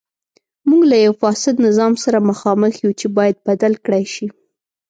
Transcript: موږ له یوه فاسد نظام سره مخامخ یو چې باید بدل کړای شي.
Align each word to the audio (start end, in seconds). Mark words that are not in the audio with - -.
موږ 0.69 0.81
له 0.91 0.97
یوه 1.05 1.19
فاسد 1.21 1.55
نظام 1.67 1.93
سره 2.03 2.25
مخامخ 2.29 2.73
یو 2.83 2.91
چې 2.99 3.07
باید 3.17 3.37
بدل 3.47 3.73
کړای 3.85 4.05
شي. 4.13 4.27